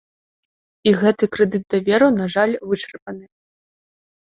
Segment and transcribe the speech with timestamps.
[0.89, 3.25] І гэты крэдыт даверу, на жаль, вычарпаны.